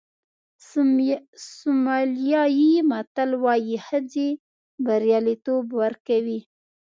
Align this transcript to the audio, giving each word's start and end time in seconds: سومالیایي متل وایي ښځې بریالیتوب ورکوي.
سومالیایي 1.57 2.71
متل 2.89 3.29
وایي 3.43 3.77
ښځې 3.87 4.29
بریالیتوب 4.85 5.65
ورکوي. 5.81 6.39